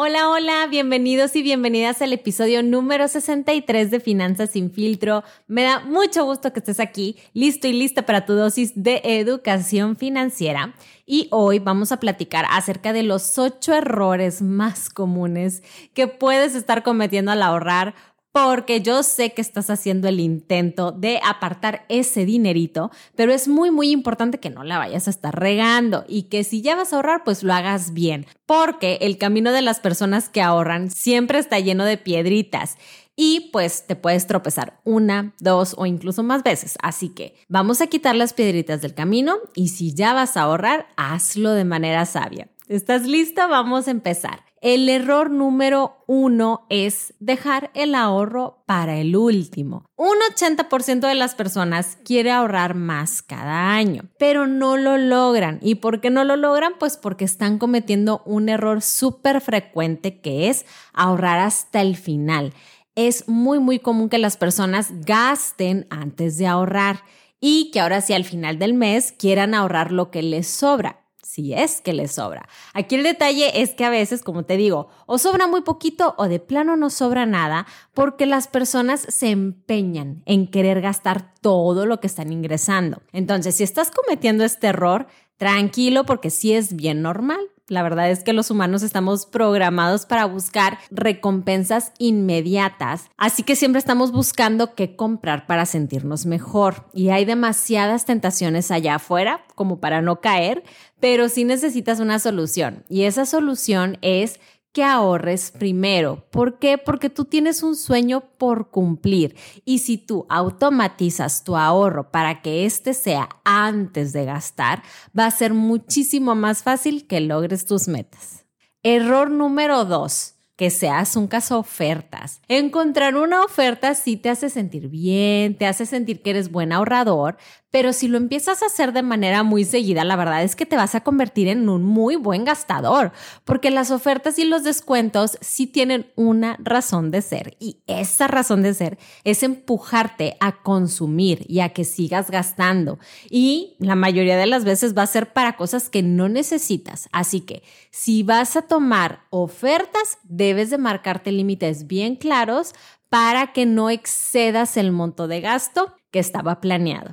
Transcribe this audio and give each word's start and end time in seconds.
Hola, 0.00 0.30
hola, 0.30 0.68
bienvenidos 0.70 1.34
y 1.34 1.42
bienvenidas 1.42 2.00
al 2.02 2.12
episodio 2.12 2.62
número 2.62 3.08
63 3.08 3.90
de 3.90 3.98
Finanzas 3.98 4.50
sin 4.50 4.70
filtro. 4.70 5.24
Me 5.48 5.64
da 5.64 5.80
mucho 5.80 6.24
gusto 6.24 6.52
que 6.52 6.60
estés 6.60 6.78
aquí, 6.78 7.16
listo 7.32 7.66
y 7.66 7.72
lista 7.72 8.06
para 8.06 8.24
tu 8.24 8.34
dosis 8.34 8.80
de 8.80 9.00
educación 9.02 9.96
financiera. 9.96 10.72
Y 11.04 11.26
hoy 11.32 11.58
vamos 11.58 11.90
a 11.90 11.98
platicar 11.98 12.44
acerca 12.48 12.92
de 12.92 13.02
los 13.02 13.38
ocho 13.38 13.74
errores 13.74 14.40
más 14.40 14.88
comunes 14.88 15.64
que 15.94 16.06
puedes 16.06 16.54
estar 16.54 16.84
cometiendo 16.84 17.32
al 17.32 17.42
ahorrar 17.42 17.96
porque 18.44 18.82
yo 18.82 19.02
sé 19.02 19.32
que 19.32 19.42
estás 19.42 19.68
haciendo 19.68 20.06
el 20.06 20.20
intento 20.20 20.92
de 20.92 21.20
apartar 21.24 21.84
ese 21.88 22.24
dinerito, 22.24 22.92
pero 23.16 23.32
es 23.32 23.48
muy, 23.48 23.72
muy 23.72 23.90
importante 23.90 24.38
que 24.38 24.48
no 24.48 24.62
la 24.62 24.78
vayas 24.78 25.08
a 25.08 25.10
estar 25.10 25.38
regando 25.38 26.04
y 26.06 26.24
que 26.24 26.44
si 26.44 26.62
ya 26.62 26.76
vas 26.76 26.92
a 26.92 26.96
ahorrar, 26.96 27.24
pues 27.24 27.42
lo 27.42 27.52
hagas 27.52 27.92
bien, 27.94 28.26
porque 28.46 28.98
el 29.00 29.18
camino 29.18 29.50
de 29.50 29.62
las 29.62 29.80
personas 29.80 30.28
que 30.28 30.40
ahorran 30.40 30.90
siempre 30.90 31.40
está 31.40 31.58
lleno 31.58 31.84
de 31.84 31.96
piedritas 31.96 32.76
y 33.16 33.50
pues 33.52 33.88
te 33.88 33.96
puedes 33.96 34.28
tropezar 34.28 34.78
una, 34.84 35.34
dos 35.40 35.74
o 35.76 35.86
incluso 35.86 36.22
más 36.22 36.44
veces. 36.44 36.78
Así 36.80 37.08
que 37.08 37.34
vamos 37.48 37.80
a 37.80 37.88
quitar 37.88 38.14
las 38.14 38.34
piedritas 38.34 38.80
del 38.80 38.94
camino 38.94 39.38
y 39.56 39.68
si 39.68 39.94
ya 39.94 40.12
vas 40.12 40.36
a 40.36 40.42
ahorrar, 40.42 40.86
hazlo 40.96 41.50
de 41.50 41.64
manera 41.64 42.06
sabia. 42.06 42.48
¿Estás 42.68 43.04
lista? 43.04 43.48
Vamos 43.48 43.88
a 43.88 43.90
empezar. 43.90 44.47
El 44.60 44.88
error 44.88 45.30
número 45.30 46.04
uno 46.08 46.66
es 46.68 47.14
dejar 47.20 47.70
el 47.74 47.94
ahorro 47.94 48.64
para 48.66 48.96
el 48.96 49.14
último. 49.14 49.84
Un 49.96 50.16
80% 50.34 51.06
de 51.06 51.14
las 51.14 51.36
personas 51.36 51.96
quiere 52.04 52.32
ahorrar 52.32 52.74
más 52.74 53.22
cada 53.22 53.72
año, 53.74 54.04
pero 54.18 54.48
no 54.48 54.76
lo 54.76 54.96
logran. 54.96 55.60
¿Y 55.62 55.76
por 55.76 56.00
qué 56.00 56.10
no 56.10 56.24
lo 56.24 56.36
logran? 56.36 56.72
Pues 56.78 56.96
porque 56.96 57.24
están 57.24 57.58
cometiendo 57.58 58.22
un 58.24 58.48
error 58.48 58.82
súper 58.82 59.40
frecuente 59.40 60.20
que 60.20 60.48
es 60.48 60.66
ahorrar 60.92 61.38
hasta 61.38 61.80
el 61.80 61.96
final. 61.96 62.52
Es 62.96 63.28
muy, 63.28 63.60
muy 63.60 63.78
común 63.78 64.08
que 64.08 64.18
las 64.18 64.36
personas 64.36 64.88
gasten 65.04 65.86
antes 65.88 66.36
de 66.36 66.48
ahorrar 66.48 67.04
y 67.40 67.70
que 67.70 67.78
ahora 67.78 68.00
sí 68.00 68.12
al 68.12 68.24
final 68.24 68.58
del 68.58 68.74
mes 68.74 69.12
quieran 69.12 69.54
ahorrar 69.54 69.92
lo 69.92 70.10
que 70.10 70.22
les 70.24 70.48
sobra 70.48 71.07
si 71.28 71.52
es 71.52 71.82
que 71.82 71.92
le 71.92 72.08
sobra. 72.08 72.48
Aquí 72.72 72.94
el 72.94 73.02
detalle 73.02 73.60
es 73.60 73.74
que 73.74 73.84
a 73.84 73.90
veces, 73.90 74.22
como 74.22 74.44
te 74.44 74.56
digo, 74.56 74.88
o 75.04 75.18
sobra 75.18 75.46
muy 75.46 75.60
poquito 75.60 76.14
o 76.16 76.26
de 76.26 76.40
plano 76.40 76.74
no 76.74 76.88
sobra 76.88 77.26
nada 77.26 77.66
porque 77.92 78.24
las 78.24 78.48
personas 78.48 79.02
se 79.02 79.28
empeñan 79.28 80.22
en 80.24 80.46
querer 80.46 80.80
gastar 80.80 81.34
todo 81.42 81.84
lo 81.84 82.00
que 82.00 82.06
están 82.06 82.32
ingresando. 82.32 83.02
Entonces, 83.12 83.56
si 83.56 83.62
estás 83.62 83.90
cometiendo 83.90 84.42
este 84.42 84.68
error, 84.68 85.06
tranquilo 85.36 86.06
porque 86.06 86.30
sí 86.30 86.54
es 86.54 86.74
bien 86.74 87.02
normal. 87.02 87.40
La 87.68 87.82
verdad 87.82 88.10
es 88.10 88.24
que 88.24 88.32
los 88.32 88.50
humanos 88.50 88.82
estamos 88.82 89.26
programados 89.26 90.06
para 90.06 90.24
buscar 90.24 90.78
recompensas 90.90 91.92
inmediatas, 91.98 93.10
así 93.16 93.42
que 93.42 93.56
siempre 93.56 93.78
estamos 93.78 94.10
buscando 94.10 94.74
qué 94.74 94.96
comprar 94.96 95.46
para 95.46 95.66
sentirnos 95.66 96.24
mejor. 96.24 96.86
Y 96.94 97.10
hay 97.10 97.24
demasiadas 97.26 98.06
tentaciones 98.06 98.70
allá 98.70 98.96
afuera 98.96 99.44
como 99.54 99.80
para 99.80 100.00
no 100.00 100.20
caer, 100.20 100.64
pero 100.98 101.28
sí 101.28 101.44
necesitas 101.44 102.00
una 102.00 102.18
solución. 102.18 102.84
Y 102.88 103.02
esa 103.02 103.26
solución 103.26 103.98
es 104.00 104.40
que 104.78 104.84
ahorres 104.84 105.50
primero. 105.50 106.24
¿Por 106.30 106.60
qué? 106.60 106.78
Porque 106.78 107.10
tú 107.10 107.24
tienes 107.24 107.64
un 107.64 107.74
sueño 107.74 108.20
por 108.38 108.70
cumplir 108.70 109.34
y 109.64 109.80
si 109.80 109.98
tú 109.98 110.24
automatizas 110.28 111.42
tu 111.42 111.56
ahorro 111.56 112.12
para 112.12 112.42
que 112.42 112.64
este 112.64 112.94
sea 112.94 113.28
antes 113.42 114.12
de 114.12 114.24
gastar, 114.24 114.84
va 115.18 115.26
a 115.26 115.32
ser 115.32 115.52
muchísimo 115.52 116.36
más 116.36 116.62
fácil 116.62 117.08
que 117.08 117.18
logres 117.18 117.66
tus 117.66 117.88
metas. 117.88 118.46
Error 118.84 119.32
número 119.32 119.84
dos 119.84 120.36
que 120.54 120.70
seas 120.70 121.16
un 121.16 121.26
caso 121.26 121.58
ofertas. 121.58 122.40
Encontrar 122.46 123.16
una 123.16 123.42
oferta 123.42 123.94
sí 123.94 124.16
te 124.16 124.28
hace 124.28 124.48
sentir 124.48 124.88
bien, 124.88 125.56
te 125.56 125.66
hace 125.66 125.86
sentir 125.86 126.22
que 126.22 126.30
eres 126.30 126.52
buen 126.52 126.72
ahorrador, 126.72 127.36
pero 127.70 127.92
si 127.92 128.08
lo 128.08 128.16
empiezas 128.16 128.62
a 128.62 128.66
hacer 128.66 128.92
de 128.92 129.02
manera 129.02 129.42
muy 129.42 129.64
seguida, 129.64 130.04
la 130.04 130.16
verdad 130.16 130.42
es 130.42 130.56
que 130.56 130.66
te 130.66 130.76
vas 130.76 130.94
a 130.94 131.02
convertir 131.02 131.48
en 131.48 131.68
un 131.68 131.84
muy 131.84 132.16
buen 132.16 132.44
gastador, 132.44 133.12
porque 133.44 133.70
las 133.70 133.90
ofertas 133.90 134.38
y 134.38 134.44
los 134.44 134.64
descuentos 134.64 135.38
sí 135.40 135.66
tienen 135.66 136.10
una 136.16 136.56
razón 136.60 137.10
de 137.10 137.22
ser 137.22 137.56
y 137.60 137.82
esa 137.86 138.26
razón 138.26 138.62
de 138.62 138.74
ser 138.74 138.98
es 139.24 139.42
empujarte 139.42 140.36
a 140.40 140.62
consumir 140.62 141.44
y 141.48 141.60
a 141.60 141.70
que 141.70 141.84
sigas 141.84 142.30
gastando 142.30 142.98
y 143.30 143.76
la 143.78 143.94
mayoría 143.94 144.36
de 144.36 144.46
las 144.46 144.64
veces 144.64 144.96
va 144.96 145.02
a 145.02 145.06
ser 145.06 145.32
para 145.32 145.56
cosas 145.56 145.90
que 145.90 146.02
no 146.02 146.28
necesitas. 146.28 147.08
Así 147.12 147.40
que 147.40 147.62
si 147.90 148.22
vas 148.22 148.56
a 148.56 148.62
tomar 148.62 149.20
ofertas, 149.30 150.18
debes 150.22 150.70
de 150.70 150.78
marcarte 150.78 151.32
límites 151.32 151.86
bien 151.86 152.16
claros 152.16 152.74
para 153.08 153.52
que 153.52 153.66
no 153.66 153.90
excedas 153.90 154.76
el 154.76 154.92
monto 154.92 155.28
de 155.28 155.40
gasto 155.40 155.94
que 156.10 156.18
estaba 156.18 156.60
planeado. 156.60 157.10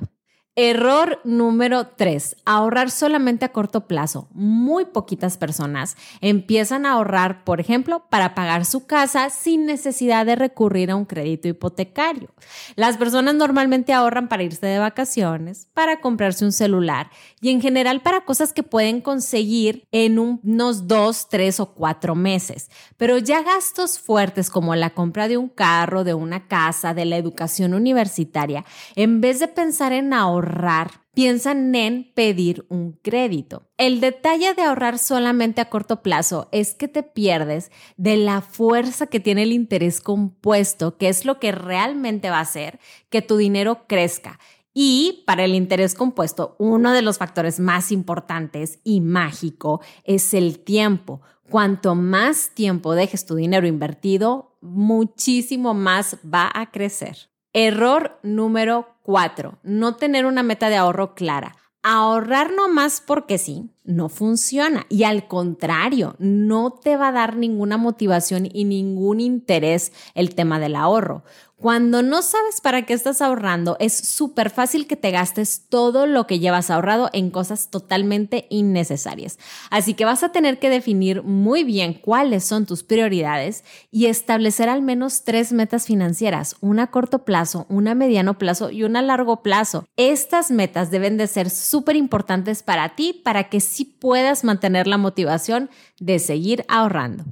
Error 0.58 1.20
número 1.22 1.88
3, 1.88 2.36
ahorrar 2.46 2.90
solamente 2.90 3.44
a 3.44 3.52
corto 3.52 3.86
plazo. 3.86 4.26
Muy 4.32 4.86
poquitas 4.86 5.36
personas 5.36 5.98
empiezan 6.22 6.86
a 6.86 6.92
ahorrar, 6.92 7.44
por 7.44 7.60
ejemplo, 7.60 8.06
para 8.08 8.34
pagar 8.34 8.64
su 8.64 8.86
casa 8.86 9.28
sin 9.28 9.66
necesidad 9.66 10.24
de 10.24 10.34
recurrir 10.34 10.90
a 10.90 10.96
un 10.96 11.04
crédito 11.04 11.46
hipotecario. 11.46 12.30
Las 12.74 12.96
personas 12.96 13.34
normalmente 13.34 13.92
ahorran 13.92 14.28
para 14.28 14.44
irse 14.44 14.66
de 14.66 14.78
vacaciones, 14.78 15.68
para 15.74 16.00
comprarse 16.00 16.46
un 16.46 16.52
celular 16.52 17.10
y 17.42 17.50
en 17.50 17.60
general 17.60 18.00
para 18.00 18.24
cosas 18.24 18.54
que 18.54 18.62
pueden 18.62 19.02
conseguir 19.02 19.86
en 19.92 20.18
unos 20.18 20.88
dos, 20.88 21.28
tres 21.28 21.60
o 21.60 21.74
cuatro 21.74 22.14
meses. 22.14 22.70
Pero 22.96 23.18
ya 23.18 23.42
gastos 23.42 23.98
fuertes 23.98 24.48
como 24.48 24.74
la 24.74 24.94
compra 24.94 25.28
de 25.28 25.36
un 25.36 25.50
carro, 25.50 26.02
de 26.02 26.14
una 26.14 26.48
casa, 26.48 26.94
de 26.94 27.04
la 27.04 27.18
educación 27.18 27.74
universitaria, 27.74 28.64
en 28.94 29.20
vez 29.20 29.38
de 29.38 29.48
pensar 29.48 29.92
en 29.92 30.14
ahorrar, 30.14 30.45
ahorrar, 30.46 31.02
piensan 31.14 31.74
en 31.74 32.12
pedir 32.14 32.66
un 32.68 32.92
crédito. 32.92 33.68
El 33.76 34.00
detalle 34.00 34.54
de 34.54 34.62
ahorrar 34.62 34.98
solamente 34.98 35.60
a 35.60 35.68
corto 35.68 36.02
plazo 36.02 36.48
es 36.52 36.74
que 36.74 36.88
te 36.88 37.02
pierdes 37.02 37.70
de 37.96 38.16
la 38.16 38.40
fuerza 38.40 39.06
que 39.06 39.20
tiene 39.20 39.42
el 39.42 39.52
interés 39.52 40.00
compuesto, 40.00 40.96
que 40.96 41.08
es 41.08 41.24
lo 41.24 41.38
que 41.38 41.52
realmente 41.52 42.30
va 42.30 42.38
a 42.38 42.42
hacer 42.42 42.78
que 43.10 43.22
tu 43.22 43.36
dinero 43.36 43.86
crezca. 43.86 44.38
Y 44.72 45.24
para 45.26 45.44
el 45.44 45.54
interés 45.54 45.94
compuesto, 45.94 46.54
uno 46.58 46.92
de 46.92 47.02
los 47.02 47.18
factores 47.18 47.58
más 47.60 47.90
importantes 47.92 48.78
y 48.84 49.00
mágico 49.00 49.80
es 50.04 50.34
el 50.34 50.58
tiempo. 50.58 51.22
Cuanto 51.48 51.94
más 51.94 52.50
tiempo 52.54 52.94
dejes 52.94 53.24
tu 53.24 53.36
dinero 53.36 53.66
invertido, 53.66 54.58
muchísimo 54.60 55.72
más 55.72 56.18
va 56.22 56.50
a 56.52 56.70
crecer. 56.70 57.30
Error 57.58 58.18
número 58.22 58.98
cuatro, 59.00 59.58
no 59.62 59.96
tener 59.96 60.26
una 60.26 60.42
meta 60.42 60.68
de 60.68 60.76
ahorro 60.76 61.14
clara. 61.14 61.56
Ahorrar 61.82 62.52
nomás 62.52 63.00
porque 63.00 63.38
sí, 63.38 63.70
no 63.86 64.08
funciona. 64.08 64.86
Y 64.88 65.04
al 65.04 65.28
contrario, 65.28 66.16
no 66.18 66.70
te 66.72 66.96
va 66.96 67.08
a 67.08 67.12
dar 67.12 67.36
ninguna 67.36 67.76
motivación 67.76 68.48
y 68.52 68.64
ningún 68.64 69.20
interés 69.20 69.92
el 70.14 70.34
tema 70.34 70.58
del 70.60 70.76
ahorro. 70.76 71.22
Cuando 71.58 72.02
no 72.02 72.20
sabes 72.20 72.60
para 72.60 72.82
qué 72.82 72.92
estás 72.92 73.22
ahorrando, 73.22 73.78
es 73.80 73.94
súper 73.94 74.50
fácil 74.50 74.86
que 74.86 74.94
te 74.94 75.10
gastes 75.10 75.62
todo 75.70 76.06
lo 76.06 76.26
que 76.26 76.38
llevas 76.38 76.68
ahorrado 76.68 77.08
en 77.14 77.30
cosas 77.30 77.70
totalmente 77.70 78.46
innecesarias. 78.50 79.38
Así 79.70 79.94
que 79.94 80.04
vas 80.04 80.22
a 80.22 80.32
tener 80.32 80.58
que 80.58 80.68
definir 80.68 81.22
muy 81.22 81.64
bien 81.64 81.94
cuáles 81.94 82.44
son 82.44 82.66
tus 82.66 82.82
prioridades 82.82 83.64
y 83.90 84.04
establecer 84.04 84.68
al 84.68 84.82
menos 84.82 85.24
tres 85.24 85.54
metas 85.54 85.86
financieras, 85.86 86.56
una 86.60 86.82
a 86.82 86.90
corto 86.90 87.24
plazo, 87.24 87.64
una 87.70 87.92
a 87.92 87.94
mediano 87.94 88.36
plazo 88.36 88.70
y 88.70 88.82
una 88.82 88.98
a 88.98 89.02
largo 89.02 89.42
plazo. 89.42 89.86
Estas 89.96 90.50
metas 90.50 90.90
deben 90.90 91.16
de 91.16 91.26
ser 91.26 91.48
súper 91.48 91.96
importantes 91.96 92.62
para 92.62 92.94
ti 92.96 93.14
para 93.24 93.48
que 93.48 93.60
sí 93.76 93.84
puedas 93.84 94.42
mantener 94.42 94.86
la 94.86 94.98
motivación 94.98 95.70
de 96.00 96.18
seguir 96.18 96.64
ahorrando. 96.68 97.24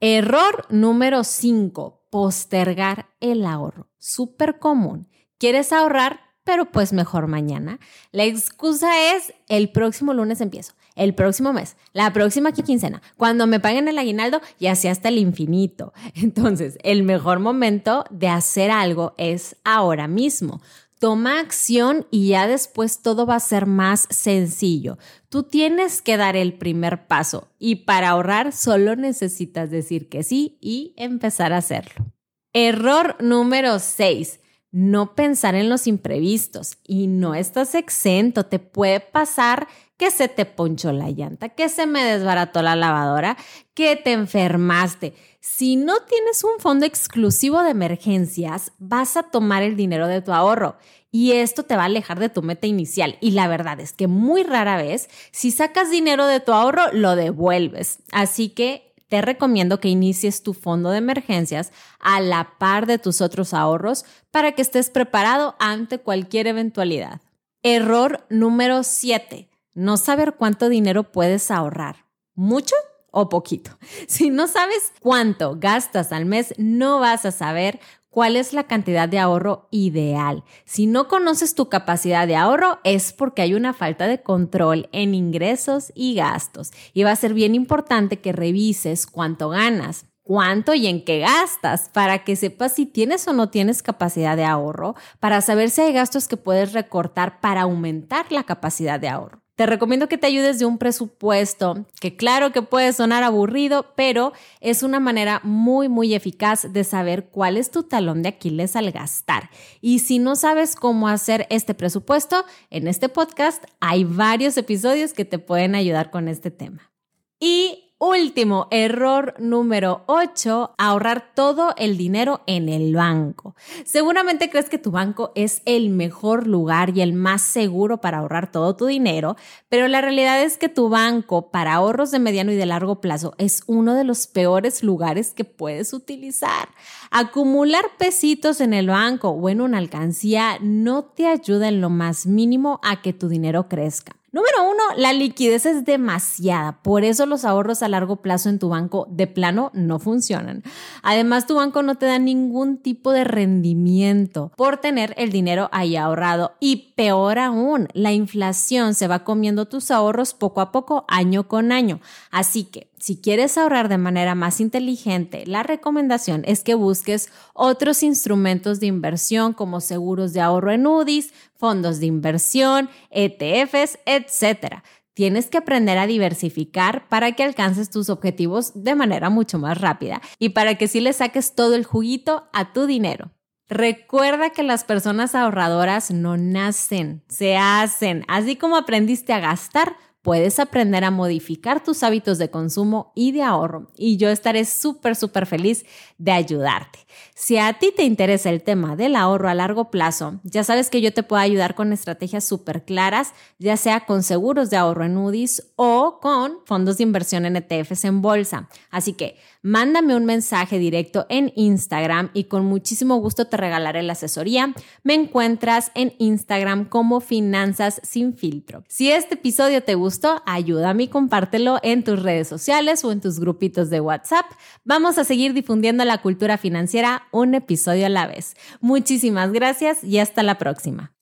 Error 0.00 0.66
número 0.70 1.24
5 1.24 2.06
postergar 2.10 3.10
el 3.20 3.44
ahorro. 3.44 3.88
Súper 3.98 4.58
común. 4.58 5.08
¿Quieres 5.38 5.72
ahorrar? 5.72 6.20
Pero 6.44 6.70
pues 6.70 6.92
mejor 6.92 7.26
mañana. 7.26 7.78
La 8.10 8.24
excusa 8.24 9.14
es 9.14 9.34
el 9.48 9.70
próximo 9.70 10.14
lunes 10.14 10.40
empiezo. 10.40 10.72
el 10.96 11.14
próximo 11.14 11.52
mes, 11.52 11.76
la 11.92 12.12
próxima 12.12 12.50
quincena, 12.50 13.02
cuando 13.16 13.46
me 13.46 13.60
paguen 13.60 13.86
el 13.86 13.98
aguinaldo 13.98 14.40
y 14.58 14.66
así 14.66 14.88
hasta 14.88 15.10
el 15.10 15.18
infinito. 15.18 15.92
Entonces, 16.14 16.76
el 16.82 17.04
mejor 17.04 17.38
momento 17.38 18.04
de 18.10 18.28
hacer 18.28 18.72
algo 18.72 19.14
es 19.16 19.56
ahora 19.62 20.08
mismo. 20.08 20.60
Toma 20.98 21.40
acción 21.40 22.06
y 22.10 22.28
ya 22.28 22.46
después 22.46 23.02
todo 23.02 23.24
va 23.26 23.36
a 23.36 23.40
ser 23.40 23.66
más 23.66 24.06
sencillo. 24.10 24.98
Tú 25.28 25.44
tienes 25.44 26.02
que 26.02 26.16
dar 26.16 26.36
el 26.36 26.54
primer 26.58 27.06
paso 27.06 27.48
y 27.58 27.76
para 27.76 28.10
ahorrar 28.10 28.52
solo 28.52 28.96
necesitas 28.96 29.70
decir 29.70 30.08
que 30.08 30.22
sí 30.22 30.58
y 30.60 30.94
empezar 30.96 31.52
a 31.52 31.58
hacerlo. 31.58 32.06
Error 32.52 33.16
número 33.20 33.78
6 33.78 34.40
no 34.70 35.14
pensar 35.14 35.54
en 35.54 35.68
los 35.68 35.86
imprevistos 35.86 36.76
y 36.84 37.06
no 37.06 37.34
estás 37.34 37.74
exento. 37.74 38.46
Te 38.46 38.58
puede 38.58 39.00
pasar 39.00 39.66
que 39.98 40.10
se 40.10 40.28
te 40.28 40.46
ponchó 40.46 40.92
la 40.92 41.10
llanta, 41.10 41.50
que 41.50 41.68
se 41.68 41.86
me 41.86 42.02
desbarató 42.04 42.62
la 42.62 42.76
lavadora, 42.76 43.36
que 43.74 43.96
te 43.96 44.12
enfermaste. 44.12 45.12
Si 45.40 45.76
no 45.76 46.00
tienes 46.02 46.44
un 46.44 46.60
fondo 46.60 46.86
exclusivo 46.86 47.62
de 47.62 47.70
emergencias, 47.70 48.72
vas 48.78 49.16
a 49.16 49.24
tomar 49.24 49.62
el 49.62 49.76
dinero 49.76 50.06
de 50.06 50.22
tu 50.22 50.32
ahorro 50.32 50.76
y 51.10 51.32
esto 51.32 51.64
te 51.64 51.76
va 51.76 51.82
a 51.82 51.86
alejar 51.86 52.20
de 52.20 52.28
tu 52.28 52.42
meta 52.42 52.66
inicial. 52.66 53.18
Y 53.20 53.32
la 53.32 53.48
verdad 53.48 53.80
es 53.80 53.92
que 53.92 54.06
muy 54.06 54.44
rara 54.44 54.76
vez, 54.76 55.08
si 55.32 55.50
sacas 55.50 55.90
dinero 55.90 56.26
de 56.26 56.40
tu 56.40 56.52
ahorro, 56.52 56.92
lo 56.92 57.16
devuelves. 57.16 57.98
Así 58.12 58.50
que 58.50 58.94
te 59.08 59.22
recomiendo 59.22 59.80
que 59.80 59.88
inicies 59.88 60.42
tu 60.42 60.54
fondo 60.54 60.90
de 60.90 60.98
emergencias 60.98 61.72
a 61.98 62.20
la 62.20 62.58
par 62.58 62.86
de 62.86 62.98
tus 62.98 63.20
otros 63.20 63.54
ahorros 63.54 64.04
para 64.30 64.52
que 64.52 64.62
estés 64.62 64.90
preparado 64.90 65.56
ante 65.58 65.98
cualquier 65.98 66.46
eventualidad. 66.46 67.20
Error 67.62 68.24
número 68.28 68.84
7. 68.84 69.47
No 69.78 69.96
saber 69.96 70.34
cuánto 70.34 70.68
dinero 70.68 71.12
puedes 71.12 71.52
ahorrar. 71.52 72.04
¿Mucho? 72.34 72.74
o 73.10 73.28
poquito. 73.28 73.70
Si 74.08 74.28
no 74.30 74.48
sabes 74.48 74.92
cuánto 75.00 75.56
gastas 75.58 76.12
al 76.12 76.26
mes, 76.26 76.52
no 76.58 76.98
vas 76.98 77.24
a 77.24 77.30
saber 77.30 77.78
cuál 78.10 78.36
es 78.36 78.52
la 78.52 78.64
cantidad 78.64 79.08
de 79.08 79.18
ahorro 79.18 79.68
ideal. 79.70 80.42
Si 80.64 80.86
no 80.86 81.06
conoces 81.06 81.54
tu 81.54 81.68
capacidad 81.68 82.26
de 82.26 82.36
ahorro 82.36 82.80
es 82.82 83.12
porque 83.12 83.42
hay 83.42 83.54
una 83.54 83.72
falta 83.72 84.08
de 84.08 84.20
control 84.20 84.88
en 84.92 85.14
ingresos 85.14 85.92
y 85.94 86.14
gastos. 86.14 86.72
Y 86.92 87.04
va 87.04 87.12
a 87.12 87.16
ser 87.16 87.32
bien 87.32 87.54
importante 87.54 88.20
que 88.20 88.32
revises 88.32 89.06
cuánto 89.06 89.50
ganas 89.50 90.06
cuánto 90.24 90.74
y 90.74 90.86
en 90.88 91.06
qué 91.06 91.20
gastas 91.20 91.88
para 91.88 92.22
que 92.22 92.36
sepas 92.36 92.74
si 92.74 92.84
tienes 92.84 93.26
o 93.28 93.32
no 93.32 93.48
tienes 93.48 93.82
capacidad 93.82 94.36
de 94.36 94.44
ahorro, 94.44 94.94
para 95.20 95.40
saber 95.40 95.70
si 95.70 95.80
hay 95.80 95.94
gastos 95.94 96.28
que 96.28 96.36
puedes 96.36 96.74
recortar 96.74 97.40
para 97.40 97.62
aumentar 97.62 98.30
la 98.30 98.44
capacidad 98.44 99.00
de 99.00 99.08
ahorro. 99.08 99.40
Te 99.58 99.66
recomiendo 99.66 100.08
que 100.08 100.18
te 100.18 100.28
ayudes 100.28 100.60
de 100.60 100.66
un 100.66 100.78
presupuesto 100.78 101.84
que 102.00 102.14
claro 102.14 102.52
que 102.52 102.62
puede 102.62 102.92
sonar 102.92 103.24
aburrido, 103.24 103.92
pero 103.96 104.32
es 104.60 104.84
una 104.84 105.00
manera 105.00 105.40
muy, 105.42 105.88
muy 105.88 106.14
eficaz 106.14 106.72
de 106.72 106.84
saber 106.84 107.30
cuál 107.30 107.56
es 107.56 107.72
tu 107.72 107.82
talón 107.82 108.22
de 108.22 108.28
Aquiles 108.28 108.76
al 108.76 108.92
gastar. 108.92 109.50
Y 109.80 109.98
si 109.98 110.20
no 110.20 110.36
sabes 110.36 110.76
cómo 110.76 111.08
hacer 111.08 111.48
este 111.50 111.74
presupuesto, 111.74 112.44
en 112.70 112.86
este 112.86 113.08
podcast 113.08 113.64
hay 113.80 114.04
varios 114.04 114.56
episodios 114.56 115.12
que 115.12 115.24
te 115.24 115.40
pueden 115.40 115.74
ayudar 115.74 116.12
con 116.12 116.28
este 116.28 116.52
tema. 116.52 116.92
Y 117.40 117.87
Último, 118.00 118.68
error 118.70 119.34
número 119.40 120.04
8, 120.06 120.76
ahorrar 120.78 121.32
todo 121.34 121.74
el 121.76 121.96
dinero 121.96 122.42
en 122.46 122.68
el 122.68 122.94
banco. 122.94 123.56
Seguramente 123.84 124.48
crees 124.48 124.68
que 124.68 124.78
tu 124.78 124.92
banco 124.92 125.32
es 125.34 125.62
el 125.64 125.90
mejor 125.90 126.46
lugar 126.46 126.96
y 126.96 127.00
el 127.00 127.12
más 127.12 127.42
seguro 127.42 128.00
para 128.00 128.18
ahorrar 128.18 128.52
todo 128.52 128.76
tu 128.76 128.86
dinero, 128.86 129.34
pero 129.68 129.88
la 129.88 130.00
realidad 130.00 130.40
es 130.40 130.58
que 130.58 130.68
tu 130.68 130.88
banco 130.88 131.50
para 131.50 131.74
ahorros 131.74 132.12
de 132.12 132.20
mediano 132.20 132.52
y 132.52 132.54
de 132.54 132.66
largo 132.66 133.00
plazo 133.00 133.34
es 133.36 133.64
uno 133.66 133.94
de 133.94 134.04
los 134.04 134.28
peores 134.28 134.84
lugares 134.84 135.32
que 135.34 135.44
puedes 135.44 135.92
utilizar. 135.92 136.68
Acumular 137.10 137.84
pesitos 137.98 138.60
en 138.60 138.74
el 138.74 138.86
banco 138.86 139.30
o 139.30 139.48
en 139.48 139.60
una 139.60 139.78
alcancía 139.78 140.58
no 140.60 141.02
te 141.02 141.26
ayuda 141.26 141.66
en 141.66 141.80
lo 141.80 141.90
más 141.90 142.26
mínimo 142.26 142.78
a 142.84 143.02
que 143.02 143.12
tu 143.12 143.28
dinero 143.28 143.68
crezca. 143.68 144.14
Número 144.38 144.70
uno, 144.70 144.82
la 144.96 145.12
liquidez 145.12 145.66
es 145.66 145.84
demasiada, 145.84 146.80
por 146.82 147.02
eso 147.02 147.26
los 147.26 147.44
ahorros 147.44 147.82
a 147.82 147.88
largo 147.88 148.22
plazo 148.22 148.48
en 148.48 148.60
tu 148.60 148.68
banco 148.68 149.08
de 149.10 149.26
plano 149.26 149.72
no 149.74 149.98
funcionan. 149.98 150.62
Además, 151.02 151.48
tu 151.48 151.56
banco 151.56 151.82
no 151.82 151.96
te 151.96 152.06
da 152.06 152.20
ningún 152.20 152.78
tipo 152.78 153.10
de 153.10 153.24
rendimiento 153.24 154.52
por 154.56 154.76
tener 154.76 155.12
el 155.16 155.32
dinero 155.32 155.68
ahí 155.72 155.96
ahorrado 155.96 156.52
y 156.60 156.92
peor 156.94 157.40
aún, 157.40 157.88
la 157.94 158.12
inflación 158.12 158.94
se 158.94 159.08
va 159.08 159.24
comiendo 159.24 159.66
tus 159.66 159.90
ahorros 159.90 160.34
poco 160.34 160.60
a 160.60 160.70
poco, 160.70 161.04
año 161.08 161.48
con 161.48 161.72
año. 161.72 161.98
Así 162.30 162.62
que 162.62 162.87
si 163.00 163.20
quieres 163.20 163.56
ahorrar 163.56 163.88
de 163.88 163.98
manera 163.98 164.34
más 164.34 164.60
inteligente, 164.60 165.44
la 165.46 165.62
recomendación 165.62 166.42
es 166.46 166.64
que 166.64 166.74
busques 166.74 167.30
otros 167.54 168.02
instrumentos 168.02 168.80
de 168.80 168.86
inversión 168.86 169.52
como 169.52 169.80
seguros 169.80 170.32
de 170.32 170.40
ahorro 170.40 170.72
en 170.72 170.86
UDIs, 170.86 171.32
fondos 171.54 172.00
de 172.00 172.06
inversión, 172.06 172.88
ETFs, 173.10 173.98
etc. 174.06 174.82
Tienes 175.14 175.46
que 175.46 175.58
aprender 175.58 175.98
a 175.98 176.06
diversificar 176.06 177.08
para 177.08 177.32
que 177.32 177.44
alcances 177.44 177.90
tus 177.90 178.08
objetivos 178.08 178.72
de 178.74 178.94
manera 178.94 179.30
mucho 179.30 179.58
más 179.58 179.80
rápida 179.80 180.20
y 180.38 180.50
para 180.50 180.76
que 180.76 180.88
sí 180.88 181.00
le 181.00 181.12
saques 181.12 181.54
todo 181.54 181.74
el 181.74 181.84
juguito 181.84 182.48
a 182.52 182.72
tu 182.72 182.86
dinero. 182.86 183.32
Recuerda 183.68 184.50
que 184.50 184.62
las 184.62 184.84
personas 184.84 185.34
ahorradoras 185.34 186.10
no 186.10 186.38
nacen, 186.38 187.22
se 187.28 187.58
hacen. 187.58 188.24
Así 188.26 188.56
como 188.56 188.76
aprendiste 188.76 189.34
a 189.34 189.40
gastar, 189.40 189.96
puedes 190.22 190.58
aprender 190.58 191.04
a 191.04 191.10
modificar 191.10 191.82
tus 191.82 192.02
hábitos 192.02 192.38
de 192.38 192.50
consumo 192.50 193.12
y 193.14 193.32
de 193.32 193.42
ahorro 193.42 193.90
y 193.96 194.16
yo 194.16 194.28
estaré 194.28 194.64
súper, 194.64 195.16
súper 195.16 195.46
feliz 195.46 195.84
de 196.18 196.32
ayudarte. 196.32 196.98
Si 197.34 197.56
a 197.56 197.72
ti 197.74 197.92
te 197.96 198.02
interesa 198.02 198.50
el 198.50 198.62
tema 198.62 198.96
del 198.96 199.16
ahorro 199.16 199.48
a 199.48 199.54
largo 199.54 199.90
plazo, 199.90 200.40
ya 200.42 200.64
sabes 200.64 200.90
que 200.90 201.00
yo 201.00 201.12
te 201.12 201.22
puedo 201.22 201.40
ayudar 201.40 201.74
con 201.74 201.92
estrategias 201.92 202.44
súper 202.44 202.84
claras, 202.84 203.32
ya 203.58 203.76
sea 203.76 204.06
con 204.06 204.22
seguros 204.22 204.70
de 204.70 204.76
ahorro 204.76 205.04
en 205.04 205.16
UDIs 205.16 205.72
o 205.76 206.18
con 206.20 206.58
fondos 206.66 206.98
de 206.98 207.04
inversión 207.04 207.46
en 207.46 207.56
ETFs 207.56 208.04
en 208.04 208.22
bolsa. 208.22 208.68
Así 208.90 209.12
que 209.12 209.36
mándame 209.62 210.16
un 210.16 210.24
mensaje 210.24 210.78
directo 210.78 211.26
en 211.28 211.52
Instagram 211.54 212.30
y 212.34 212.44
con 212.44 212.64
muchísimo 212.64 213.16
gusto 213.16 213.46
te 213.46 213.56
regalaré 213.56 214.02
la 214.02 214.12
asesoría. 214.12 214.74
Me 215.02 215.14
encuentras 215.14 215.92
en 215.94 216.14
Instagram 216.18 216.88
como 216.88 217.20
Finanzas 217.20 218.00
sin 218.02 218.36
filtro. 218.36 218.84
Si 218.88 219.10
este 219.10 219.34
episodio 219.34 219.82
te 219.82 219.94
gustó, 220.08 220.42
ayúdame 220.46 221.02
y 221.02 221.08
compártelo 221.08 221.80
en 221.82 222.02
tus 222.02 222.22
redes 222.22 222.48
sociales 222.48 223.04
o 223.04 223.12
en 223.12 223.20
tus 223.20 223.38
grupitos 223.38 223.90
de 223.90 224.00
WhatsApp. 224.00 224.46
Vamos 224.82 225.18
a 225.18 225.24
seguir 225.24 225.52
difundiendo 225.52 226.02
la 226.06 226.22
cultura 226.22 226.56
financiera 226.56 227.24
un 227.30 227.54
episodio 227.54 228.06
a 228.06 228.08
la 228.08 228.26
vez. 228.26 228.54
Muchísimas 228.80 229.52
gracias 229.52 230.02
y 230.02 230.18
hasta 230.18 230.42
la 230.42 230.56
próxima. 230.56 231.17